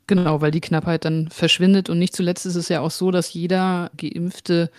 [0.06, 1.90] Genau, weil die Knappheit dann verschwindet.
[1.90, 4.70] Und nicht zuletzt ist es ja auch so, dass jeder Geimpfte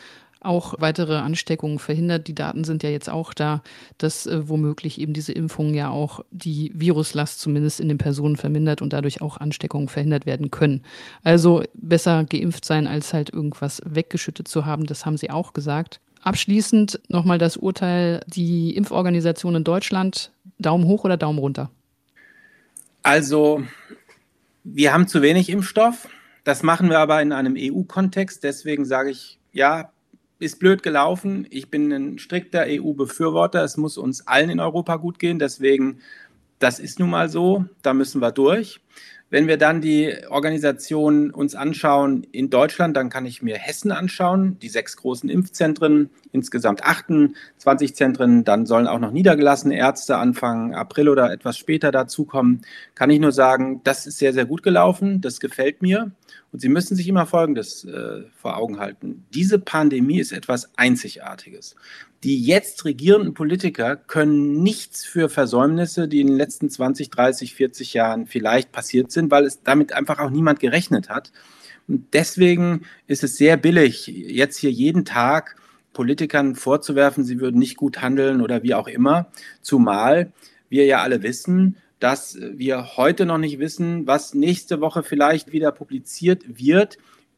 [0.42, 2.28] auch weitere Ansteckungen verhindert.
[2.28, 3.62] Die Daten sind ja jetzt auch da,
[3.98, 8.82] dass äh, womöglich eben diese Impfung ja auch die Viruslast zumindest in den Personen vermindert
[8.82, 10.84] und dadurch auch Ansteckungen verhindert werden können.
[11.24, 16.00] Also besser geimpft sein, als halt irgendwas weggeschüttet zu haben, das haben Sie auch gesagt.
[16.22, 21.70] Abschließend nochmal das Urteil, die Impforganisation in Deutschland, Daumen hoch oder Daumen runter?
[23.04, 23.64] Also,
[24.64, 26.10] wir haben zu wenig Impfstoff.
[26.44, 28.44] Das machen wir aber in einem EU-Kontext.
[28.44, 29.92] Deswegen sage ich, ja,
[30.40, 31.48] ist blöd gelaufen.
[31.50, 33.64] Ich bin ein strikter EU-Befürworter.
[33.64, 35.40] Es muss uns allen in Europa gut gehen.
[35.40, 36.00] Deswegen,
[36.60, 37.66] das ist nun mal so.
[37.82, 38.80] Da müssen wir durch.
[39.30, 44.58] Wenn wir dann die Organisation uns anschauen in Deutschland, dann kann ich mir Hessen anschauen,
[44.60, 51.10] die sechs großen Impfzentren, insgesamt 28 Zentren, dann sollen auch noch niedergelassene Ärzte Anfang April
[51.10, 52.62] oder etwas später dazukommen.
[52.96, 56.12] Kann ich nur sagen, das ist sehr, sehr gut gelaufen, das gefällt mir.
[56.54, 59.26] Und Sie müssen sich immer Folgendes äh, vor Augen halten.
[59.34, 61.76] Diese Pandemie ist etwas Einzigartiges.
[62.24, 67.94] Die jetzt regierenden Politiker können nichts für Versäumnisse, die in den letzten 20, 30, 40
[67.94, 71.32] Jahren vielleicht passiert sind, weil es damit einfach auch niemand gerechnet hat.
[71.88, 75.56] Deswegen ist es sehr billig, jetzt hier jeden Tag
[75.94, 79.32] Politikern vorzuwerfen, sie würden nicht gut handeln oder wie auch immer.
[79.62, 80.32] Zumal
[80.70, 85.72] wir ja alle wissen, dass wir heute noch nicht wissen, was nächste Woche vielleicht wieder
[85.72, 86.98] publiziert wird.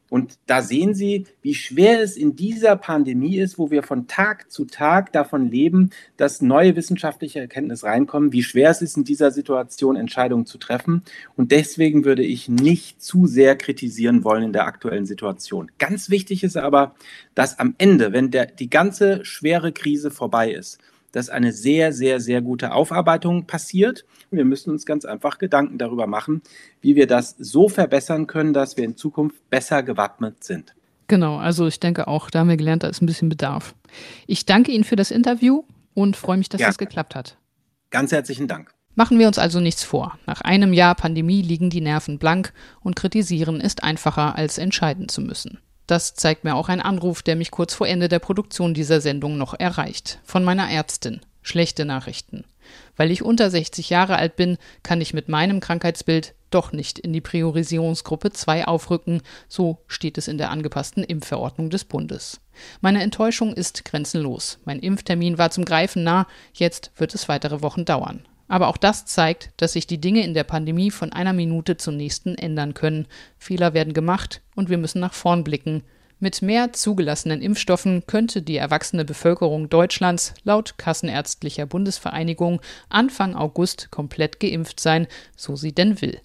[0.10, 4.52] Und da sehen Sie, wie schwer es in dieser Pandemie ist, wo wir von Tag
[4.52, 9.32] zu Tag davon leben, dass neue wissenschaftliche Erkenntnisse reinkommen, wie schwer es ist, in dieser
[9.32, 11.04] Situation Entscheidungen zu treffen.
[11.36, 15.72] Und deswegen würde ich nicht zu sehr kritisieren wollen in der aktuellen Situation.
[15.78, 16.96] Ganz wichtig ist aber,
[17.36, 20.80] dass am Ende, wenn der, die ganze schwere Krise vorbei ist,
[21.12, 24.06] dass eine sehr, sehr, sehr gute Aufarbeitung passiert.
[24.32, 26.42] wir müssen uns ganz einfach Gedanken darüber machen,
[26.82, 30.76] wie wir das so verbessern können, dass wir in Zukunft besser gewappnet sind.
[31.08, 33.74] Genau, also ich denke auch, da haben wir gelernt, da ist ein bisschen Bedarf.
[34.28, 35.64] Ich danke Ihnen für das Interview
[35.96, 36.68] und freue mich, dass ja.
[36.68, 37.38] das geklappt hat.
[37.90, 38.72] Ganz herzlichen Dank.
[38.96, 40.20] Machen wir uns also nichts vor.
[40.28, 45.22] Nach einem Jahr Pandemie liegen die Nerven blank und kritisieren ist einfacher, als entscheiden zu
[45.22, 45.60] müssen.
[45.90, 49.40] Das zeigt mir auch ein Anruf, der mich kurz vor Ende der Produktion dieser Sendung
[49.40, 50.20] noch erreicht.
[50.24, 51.22] Von meiner Ärztin.
[51.42, 52.44] Schlechte Nachrichten.
[52.96, 57.12] Weil ich unter 60 Jahre alt bin, kann ich mit meinem Krankheitsbild doch nicht in
[57.12, 62.40] die Priorisierungsgruppe 2 aufrücken, so steht es in der angepassten Impfverordnung des Bundes.
[62.82, 64.60] Meine Enttäuschung ist grenzenlos.
[64.66, 68.28] Mein Impftermin war zum Greifen nah, jetzt wird es weitere Wochen dauern.
[68.50, 71.94] Aber auch das zeigt, dass sich die Dinge in der Pandemie von einer Minute zur
[71.94, 73.08] nächsten ändern können.
[73.38, 75.84] Fehler werden gemacht und wir müssen nach vorn blicken.
[76.20, 82.60] Mit mehr zugelassenen Impfstoffen könnte die erwachsene Bevölkerung Deutschlands laut Kassenärztlicher Bundesvereinigung
[82.90, 85.08] Anfang August komplett geimpft sein,
[85.38, 86.20] so sie denn will.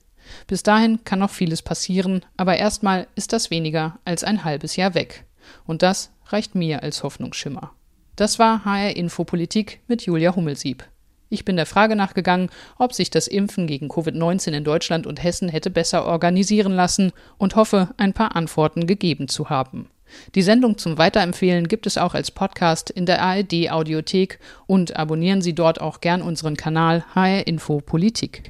[0.46, 4.94] Bis dahin kann noch vieles passieren, aber erstmal ist das weniger als ein halbes Jahr
[4.94, 5.26] weg.
[5.66, 7.72] Und das reicht mir als Hoffnungsschimmer.
[8.16, 10.84] Das war HR Infopolitik mit Julia Hummelsieb.
[11.30, 15.48] Ich bin der Frage nachgegangen, ob sich das Impfen gegen Covid-19 in Deutschland und Hessen
[15.48, 19.88] hätte besser organisieren lassen und hoffe, ein paar Antworten gegeben zu haben.
[20.34, 25.42] Die Sendung zum Weiterempfehlen gibt es auch als Podcast in der ARD Audiothek und abonnieren
[25.42, 28.42] Sie dort auch gern unseren Kanal HR Info Politik.